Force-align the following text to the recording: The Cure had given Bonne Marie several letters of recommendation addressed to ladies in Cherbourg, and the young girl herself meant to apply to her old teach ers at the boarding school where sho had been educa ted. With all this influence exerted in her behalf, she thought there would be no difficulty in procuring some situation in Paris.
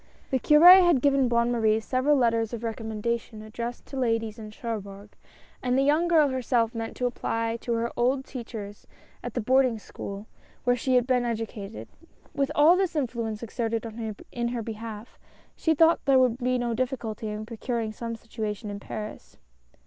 The 0.31 0.39
Cure 0.39 0.81
had 0.81 0.99
given 0.99 1.27
Bonne 1.27 1.51
Marie 1.51 1.79
several 1.79 2.17
letters 2.17 2.53
of 2.53 2.63
recommendation 2.63 3.43
addressed 3.43 3.85
to 3.85 3.97
ladies 3.97 4.39
in 4.39 4.49
Cherbourg, 4.49 5.11
and 5.61 5.77
the 5.77 5.83
young 5.83 6.07
girl 6.07 6.29
herself 6.29 6.73
meant 6.73 6.95
to 6.97 7.05
apply 7.05 7.57
to 7.57 7.73
her 7.73 7.91
old 7.95 8.25
teach 8.25 8.55
ers 8.55 8.87
at 9.23 9.35
the 9.35 9.41
boarding 9.41 9.77
school 9.77 10.25
where 10.63 10.75
sho 10.75 10.93
had 10.93 11.05
been 11.05 11.21
educa 11.21 11.71
ted. 11.71 11.87
With 12.33 12.51
all 12.55 12.75
this 12.75 12.95
influence 12.95 13.43
exerted 13.43 13.85
in 14.31 14.47
her 14.47 14.63
behalf, 14.63 15.19
she 15.55 15.75
thought 15.75 16.03
there 16.05 16.17
would 16.17 16.39
be 16.39 16.57
no 16.57 16.73
difficulty 16.73 17.27
in 17.27 17.45
procuring 17.45 17.91
some 17.91 18.15
situation 18.15 18.71
in 18.71 18.79
Paris. 18.79 19.37